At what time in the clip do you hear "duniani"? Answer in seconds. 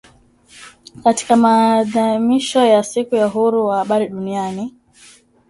4.07-4.73